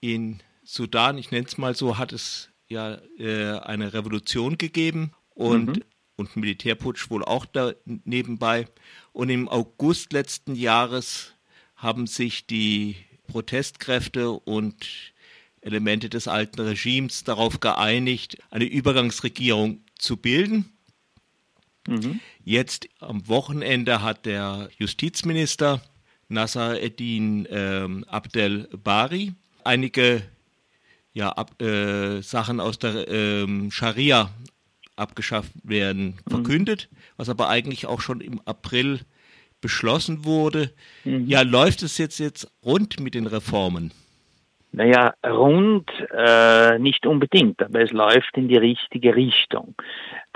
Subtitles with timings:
[0.00, 5.76] in Sudan, ich nenne es mal so, hat es ja äh, eine Revolution gegeben und,
[5.76, 5.84] mhm.
[6.16, 8.66] und Militärputsch wohl auch da nebenbei.
[9.12, 11.34] Und im August letzten Jahres
[11.76, 14.86] haben sich die Protestkräfte und
[15.60, 20.72] Elemente des alten Regimes darauf geeinigt, eine Übergangsregierung zu bilden.
[21.86, 22.20] Mhm.
[22.44, 25.82] Jetzt am Wochenende hat der Justizminister
[26.28, 30.22] Nasser Eddin ähm, Abdel Bari einige
[31.12, 34.30] ja, ab, äh, Sachen aus der ähm, Scharia
[34.96, 36.30] abgeschafft werden mhm.
[36.30, 36.96] verkündet, mhm.
[37.16, 39.00] was aber eigentlich auch schon im April
[39.60, 40.70] beschlossen wurde.
[41.04, 41.26] Mhm.
[41.26, 43.92] Ja, läuft es jetzt, jetzt rund mit den Reformen?
[44.72, 49.74] Naja, rund äh, nicht unbedingt, aber es läuft in die richtige Richtung.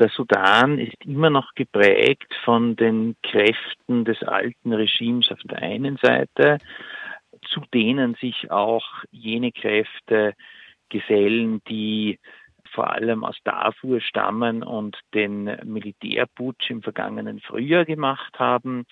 [0.01, 5.99] Der Sudan ist immer noch geprägt von den Kräften des alten Regimes auf der einen
[5.99, 6.59] Seite,
[7.49, 10.35] zu denen sich auch jene Kräfte
[10.89, 12.19] gesellen, die
[12.73, 18.85] vor allem aus Darfur stammen und den Militärputsch im vergangenen Frühjahr gemacht haben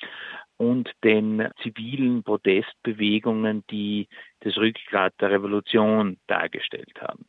[0.57, 4.07] und den zivilen Protestbewegungen, die
[4.41, 7.25] das Rückgrat der Revolution dargestellt haben.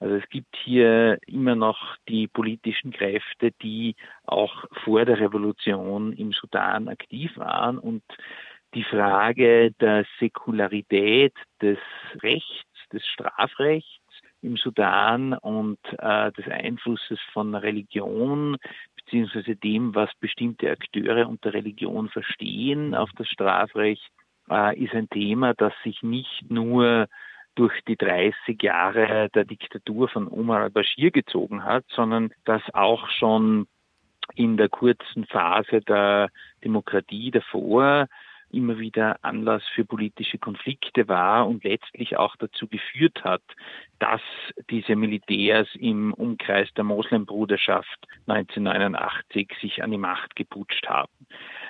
[0.00, 3.94] Also es gibt hier immer noch die politischen Kräfte, die
[4.24, 8.02] auch vor der Revolution im Sudan aktiv waren und
[8.74, 11.78] die Frage der Säkularität des
[12.22, 13.88] Rechts, des Strafrechts
[14.42, 18.56] im Sudan und äh, des Einflusses von Religion
[18.96, 24.06] beziehungsweise dem, was bestimmte Akteure unter Religion verstehen auf das Strafrecht,
[24.50, 27.08] äh, ist ein Thema, das sich nicht nur
[27.54, 33.66] durch die 30 Jahre der Diktatur von Omar al-Bashir gezogen hat, sondern das auch schon
[34.34, 36.28] in der kurzen Phase der
[36.62, 38.06] Demokratie davor
[38.50, 43.42] immer wieder Anlass für politische Konflikte war und letztlich auch dazu geführt hat,
[43.98, 44.20] dass
[44.70, 51.12] diese Militärs im Umkreis der Moslembruderschaft 1989 sich an die Macht geputscht haben.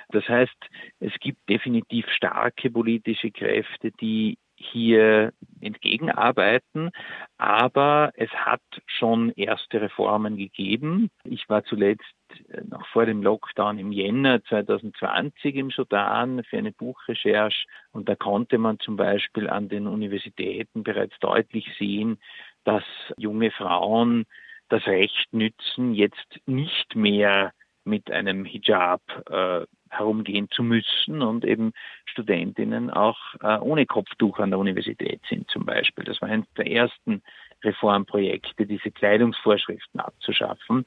[0.09, 0.69] Das heißt,
[0.99, 5.31] es gibt definitiv starke politische Kräfte, die hier
[5.61, 6.91] entgegenarbeiten,
[7.37, 11.09] aber es hat schon erste Reformen gegeben.
[11.23, 12.03] Ich war zuletzt
[12.49, 18.15] äh, noch vor dem Lockdown im Jänner 2020 im Sudan für eine Buchrecherche und da
[18.15, 22.19] konnte man zum Beispiel an den Universitäten bereits deutlich sehen,
[22.65, 22.83] dass
[23.17, 24.25] junge Frauen
[24.67, 27.53] das Recht nützen, jetzt nicht mehr
[27.85, 31.73] mit einem Hijab äh, herumgehen zu müssen und eben
[32.05, 36.03] Studentinnen auch äh, ohne Kopftuch an der Universität sind zum Beispiel.
[36.03, 37.21] Das war eines der ersten
[37.63, 40.85] Reformprojekte, diese Kleidungsvorschriften abzuschaffen.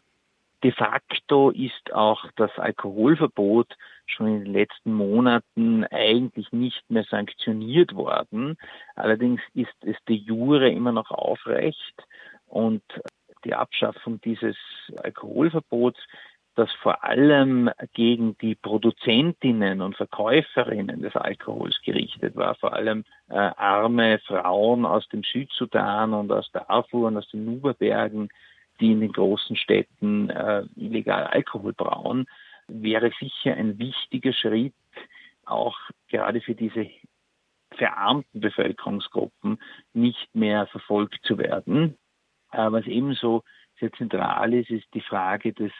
[0.62, 3.76] De facto ist auch das Alkoholverbot
[4.06, 8.56] schon in den letzten Monaten eigentlich nicht mehr sanktioniert worden.
[8.94, 12.04] Allerdings ist es de jure immer noch aufrecht
[12.46, 12.82] und
[13.44, 14.56] die Abschaffung dieses
[15.02, 15.98] Alkoholverbots
[16.54, 23.34] das vor allem gegen die Produzentinnen und Verkäuferinnen des Alkohols gerichtet war, vor allem äh,
[23.34, 28.28] arme Frauen aus dem Südsudan und aus Darfur und aus den Nuberbergen,
[28.80, 32.26] die in den großen Städten äh, illegal Alkohol brauen,
[32.69, 34.74] wäre sicher ein wichtiger Schritt,
[35.46, 35.76] auch
[36.08, 36.88] gerade für diese
[37.76, 39.58] verarmten Bevölkerungsgruppen
[39.94, 41.96] nicht mehr verfolgt zu werden.
[42.52, 43.42] Äh, was ebenso
[43.80, 45.72] sehr zentral ist, ist die Frage des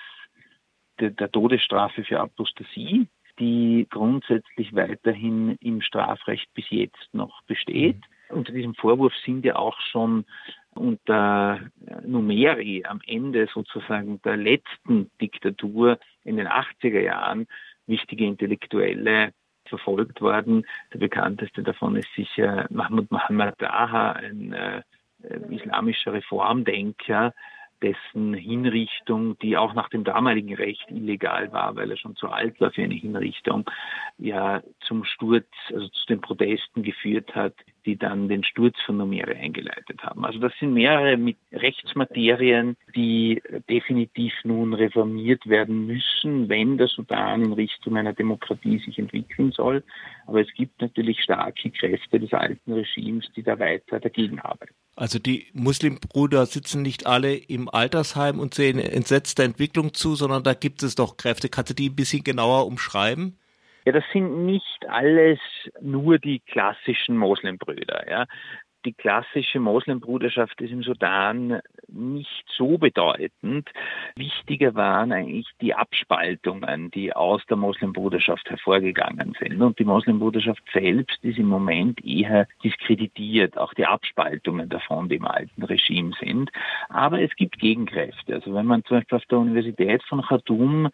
[1.01, 3.07] der, Todesstrafe für Apostasie,
[3.39, 7.97] die grundsätzlich weiterhin im Strafrecht bis jetzt noch besteht.
[8.31, 8.37] Mhm.
[8.37, 10.25] Unter diesem Vorwurf sind ja auch schon
[10.75, 11.61] unter
[12.07, 17.47] Numeri am Ende sozusagen der letzten Diktatur in den 80er Jahren
[17.87, 19.33] wichtige Intellektuelle
[19.67, 20.67] verfolgt worden.
[20.93, 24.83] Der bekannteste davon ist sicher Mahmoud Mohammed Daha, ein äh,
[25.51, 27.33] islamischer Reformdenker,
[27.83, 32.61] dessen Hinrichtung, die auch nach dem damaligen Recht illegal war, weil er schon zu alt
[32.61, 33.69] war für eine Hinrichtung,
[34.19, 37.55] ja zum Sturz, also zu den Protesten geführt hat,
[37.85, 40.25] die dann den Sturz von Numere eingeleitet haben.
[40.25, 41.19] Also das sind mehrere
[41.53, 48.99] Rechtsmaterien, die definitiv nun reformiert werden müssen, wenn der Sudan in Richtung einer Demokratie sich
[48.99, 49.83] entwickeln soll.
[50.27, 54.75] Aber es gibt natürlich starke Kräfte des alten Regimes, die da weiter dagegen arbeiten.
[54.95, 60.53] Also die Muslimbruder sitzen nicht alle im Altersheim und sehen entsetzte Entwicklung zu, sondern da
[60.55, 61.49] gibt es doch Kräfte.
[61.49, 63.39] Kannst du die ein bisschen genauer umschreiben?
[63.85, 65.39] Ja, das sind nicht alles
[65.81, 68.09] nur die klassischen Moslembrüder.
[68.09, 68.27] Ja.
[68.85, 73.69] Die klassische Moslembruderschaft ist im Sudan nicht so bedeutend.
[74.17, 79.61] Wichtiger waren eigentlich die Abspaltungen, die aus der Moslembruderschaft hervorgegangen sind.
[79.61, 85.27] Und die Moslembruderschaft selbst ist im Moment eher diskreditiert, auch die Abspaltungen davon, die im
[85.27, 86.51] alten Regime sind.
[86.89, 88.35] Aber es gibt Gegenkräfte.
[88.35, 90.89] Also wenn man zum Beispiel auf der Universität von Khartoum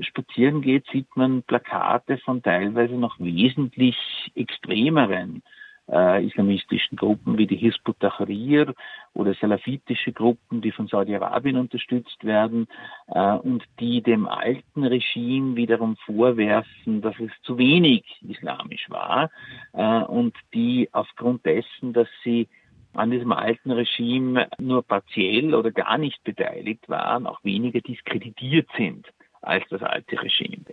[0.00, 3.96] spazieren geht, sieht man Plakate von teilweise noch wesentlich
[4.34, 5.42] extremeren
[5.90, 8.74] äh, islamistischen Gruppen wie die Hizb ut-Tahrir
[9.14, 12.66] oder salafitische Gruppen, die von Saudi-Arabien unterstützt werden
[13.08, 19.30] äh, und die dem alten Regime wiederum vorwerfen, dass es zu wenig islamisch war
[19.72, 22.48] äh, und die aufgrund dessen, dass sie
[22.94, 29.06] an diesem alten Regime nur partiell oder gar nicht beteiligt waren, auch weniger diskreditiert sind
[29.42, 30.64] als das alte Regime.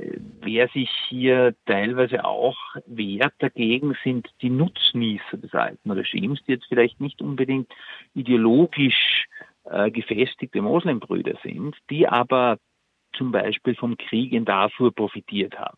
[0.42, 6.66] Wer sich hier teilweise auch wehrt dagegen, sind die Nutznießer des alten Regimes, die jetzt
[6.68, 7.72] vielleicht nicht unbedingt
[8.14, 9.28] ideologisch
[9.66, 12.58] äh, gefestigte Moslembrüder sind, die aber
[13.14, 15.78] zum Beispiel vom Krieg in Darfur profitiert haben.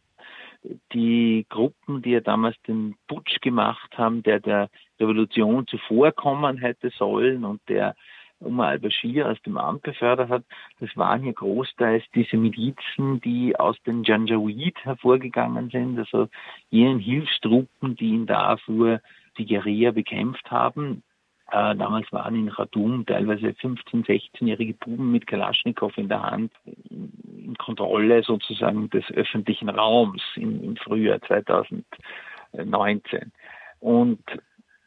[0.92, 4.69] Die Gruppen, die ja damals den Putsch gemacht haben, der der
[5.00, 7.95] Revolution zuvorkommen hätte sollen und der
[8.39, 10.44] Umar al-Bashir aus dem Amt befördert hat,
[10.80, 16.28] das waren hier großteils diese Milizen, die aus den Janjaweed hervorgegangen sind, also
[16.69, 19.01] jenen Hilfstruppen, die in Darfur
[19.38, 21.04] die Guerilla bekämpft haben.
[21.50, 26.51] Äh, damals waren in Khartoum teilweise 15-, 16-jährige Buben mit Kalaschnikow in der Hand
[26.90, 33.31] in Kontrolle sozusagen des öffentlichen Raums im, im Frühjahr 2019.
[33.80, 34.19] Und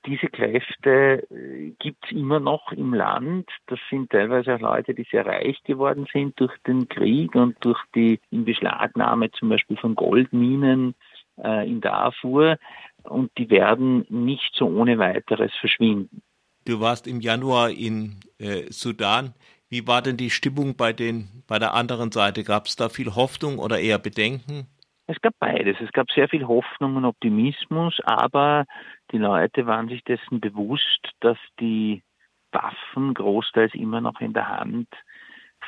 [0.07, 3.49] diese Kräfte äh, gibt es immer noch im Land.
[3.67, 7.81] Das sind teilweise auch Leute, die sehr reich geworden sind durch den Krieg und durch
[7.95, 10.95] die Inbeschlagnahme zum Beispiel von Goldminen
[11.43, 12.59] äh, in Darfur.
[13.03, 16.23] Und die werden nicht so ohne weiteres verschwinden.
[16.65, 19.35] Du warst im Januar in äh, Sudan.
[19.69, 22.45] Wie war denn die Stimmung bei, den, bei der anderen Seite?
[22.45, 24.67] Gab es da viel Hoffnung oder eher Bedenken?
[25.11, 25.77] Es gab beides.
[25.81, 28.65] Es gab sehr viel Hoffnung und Optimismus, aber
[29.11, 32.05] die Leute waren sich dessen bewusst, dass die
[32.53, 34.87] Waffen großteils immer noch in der Hand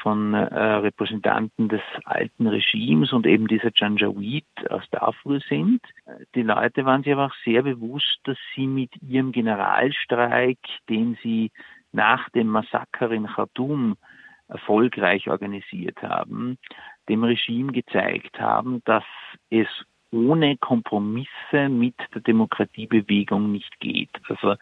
[0.00, 5.80] von äh, Repräsentanten des alten Regimes und eben dieser Janjaweed aus Darfur sind.
[6.36, 10.58] Die Leute waren sich aber auch sehr bewusst, dass sie mit ihrem Generalstreik,
[10.88, 11.50] den sie
[11.90, 13.96] nach dem Massaker in Khartoum
[14.48, 16.58] erfolgreich organisiert haben,
[17.08, 19.04] dem Regime gezeigt haben, dass
[19.50, 19.66] es
[20.10, 24.10] ohne Kompromisse mit der Demokratiebewegung nicht geht.
[24.28, 24.56] Also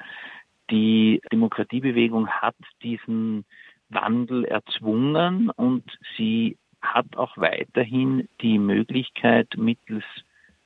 [0.70, 3.44] die Demokratiebewegung hat diesen
[3.88, 5.84] Wandel erzwungen und
[6.16, 10.04] sie hat auch weiterhin die Möglichkeit, mittels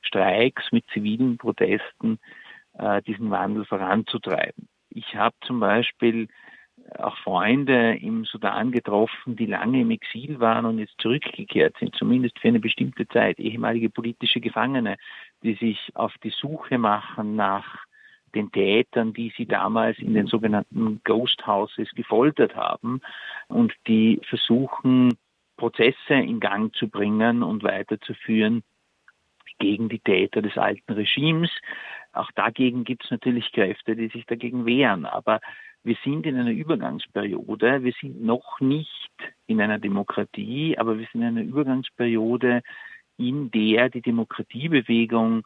[0.01, 2.19] Streiks, mit zivilen Protesten
[2.77, 4.67] äh, diesen Wandel voranzutreiben.
[4.89, 6.27] Ich habe zum Beispiel
[6.99, 12.39] auch Freunde im Sudan getroffen, die lange im Exil waren und jetzt zurückgekehrt sind, zumindest
[12.39, 14.97] für eine bestimmte Zeit, ehemalige politische Gefangene,
[15.43, 17.85] die sich auf die Suche machen nach
[18.35, 23.01] den Tätern, die sie damals in den sogenannten Ghost Houses gefoltert haben
[23.47, 25.17] und die versuchen,
[25.57, 28.61] Prozesse in Gang zu bringen und weiterzuführen
[29.57, 31.49] gegen die Täter des alten Regimes.
[32.11, 35.05] Auch dagegen gibt es natürlich Kräfte, die sich dagegen wehren.
[35.05, 35.39] Aber
[35.85, 37.83] wir sind in einer Übergangsperiode.
[37.83, 39.11] Wir sind noch nicht
[39.45, 42.63] in einer Demokratie, aber wir sind in einer Übergangsperiode,
[43.17, 45.45] in der die Demokratiebewegung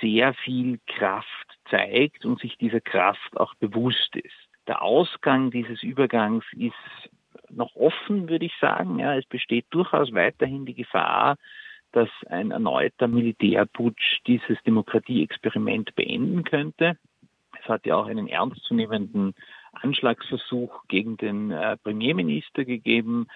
[0.00, 4.48] sehr viel Kraft zeigt und sich dieser Kraft auch bewusst ist.
[4.66, 7.10] Der Ausgang dieses Übergangs ist
[7.50, 8.98] noch offen, würde ich sagen.
[8.98, 11.36] Ja, es besteht durchaus weiterhin die Gefahr,
[11.92, 16.96] dass ein erneuter Militärputsch dieses Demokratieexperiment beenden könnte.
[17.60, 19.34] Es hat ja auch einen ernstzunehmenden
[19.76, 23.26] Anschlagsversuch gegen den äh, Premierminister gegeben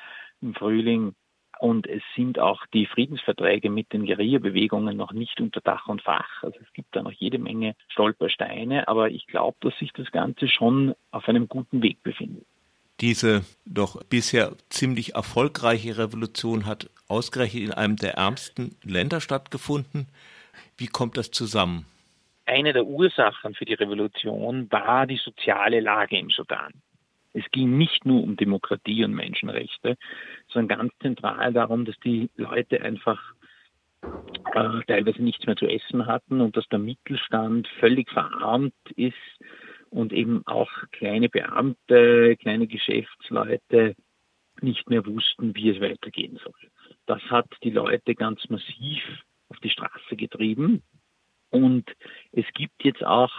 [0.40, 1.14] im Frühling.
[1.58, 6.42] Und es sind auch die Friedensverträge mit den Guerilla-Bewegungen noch nicht unter Dach und Fach.
[6.42, 10.48] Also es gibt da noch jede Menge Stolpersteine, aber ich glaube, dass sich das Ganze
[10.48, 12.46] schon auf einem guten Weg befindet.
[13.00, 20.08] Diese doch bisher ziemlich erfolgreiche Revolution hat ausgerechnet in einem der ärmsten Länder stattgefunden.
[20.76, 21.86] Wie kommt das zusammen?
[22.58, 26.72] Eine der Ursachen für die Revolution war die soziale Lage im Sudan.
[27.32, 29.96] Es ging nicht nur um Demokratie und Menschenrechte,
[30.48, 33.20] sondern ganz zentral darum, dass die Leute einfach
[34.02, 39.14] äh, teilweise nichts mehr zu essen hatten und dass der Mittelstand völlig verarmt ist
[39.90, 43.94] und eben auch kleine Beamte, kleine Geschäftsleute
[44.60, 46.70] nicht mehr wussten, wie es weitergehen soll.
[47.06, 49.04] Das hat die Leute ganz massiv
[49.48, 50.82] auf die Straße getrieben.
[51.50, 51.84] Und
[52.32, 53.32] es gibt jetzt auch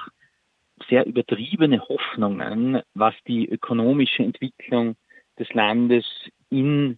[0.89, 4.95] sehr übertriebene Hoffnungen, was die ökonomische Entwicklung
[5.37, 6.05] des Landes
[6.49, 6.97] in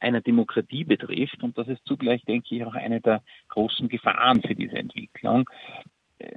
[0.00, 1.42] einer Demokratie betrifft.
[1.42, 5.48] Und das ist zugleich, denke ich, auch eine der großen Gefahren für diese Entwicklung.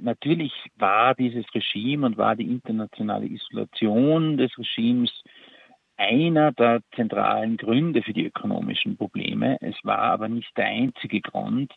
[0.00, 5.12] Natürlich war dieses Regime und war die internationale Isolation des Regimes
[5.96, 9.56] einer der zentralen Gründe für die ökonomischen Probleme.
[9.60, 11.72] Es war aber nicht der einzige Grund.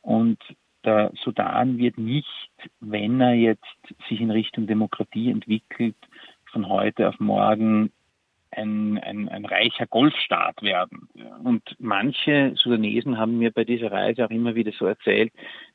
[0.00, 0.38] Und
[0.84, 2.28] der Sudan wird nicht,
[2.80, 3.64] wenn er jetzt
[4.08, 5.96] sich in Richtung Demokratie entwickelt,
[6.52, 7.90] von heute auf morgen
[8.56, 11.08] ein, ein, ein reicher Golfstaat werden.
[11.42, 15.32] Und manche Sudanesen haben mir bei dieser Reise auch immer wieder so erzählt,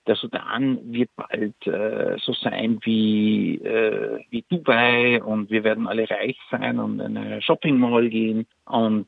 [0.07, 6.09] der Sudan wird bald äh, so sein wie, äh, wie Dubai und wir werden alle
[6.09, 9.07] reich sein und in eine Shopping Mall gehen und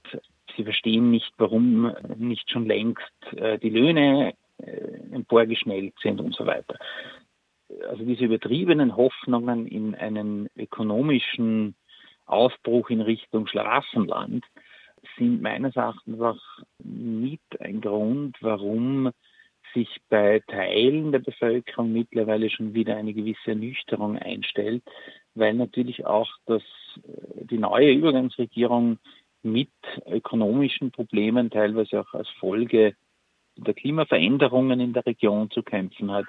[0.55, 4.33] sie verstehen nicht, warum nicht schon längst äh, die Löhne
[5.11, 6.77] emporgeschnellt sind und so weiter.
[7.89, 11.75] Also diese übertriebenen Hoffnungen in einen ökonomischen
[12.25, 14.45] Aufbruch in Richtung Schlaraffenland
[15.17, 16.39] sind meines Erachtens auch
[16.79, 19.11] mit ein Grund, warum
[19.73, 24.83] sich bei Teilen der Bevölkerung mittlerweile schon wieder eine gewisse Ernüchterung einstellt,
[25.33, 26.61] weil natürlich auch das,
[27.03, 28.99] äh, die neue Übergangsregierung
[29.43, 29.71] mit
[30.05, 32.95] ökonomischen Problemen, teilweise auch als Folge
[33.63, 36.25] der Klimaveränderungen in der Region zu kämpfen hat,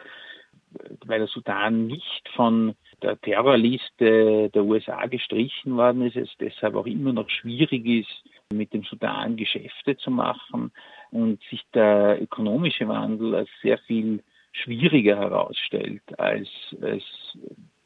[1.04, 6.86] weil der Sudan nicht von der Terrorliste der USA gestrichen worden ist, es deshalb auch
[6.86, 10.72] immer noch schwierig ist, mit dem Sudan Geschäfte zu machen
[11.10, 14.22] und sich der ökonomische Wandel als sehr viel
[14.52, 16.48] schwieriger herausstellt, als
[16.80, 17.02] es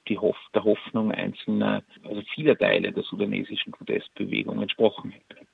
[0.09, 5.45] die Hoff der Hoffnung einzelner, also vieler Teile der sudanesischen Protestbewegung entsprochen hätte.